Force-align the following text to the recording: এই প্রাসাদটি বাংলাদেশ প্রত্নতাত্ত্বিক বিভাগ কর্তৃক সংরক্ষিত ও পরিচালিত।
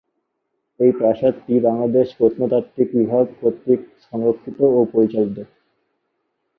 এই 0.79 0.91
প্রাসাদটি 0.91 1.53
বাংলাদেশ 1.67 2.07
প্রত্নতাত্ত্বিক 2.17 2.87
বিভাগ 2.97 3.25
কর্তৃক 3.39 3.81
সংরক্ষিত 4.05 4.59
ও 4.69 4.79
পরিচালিত। 4.93 5.37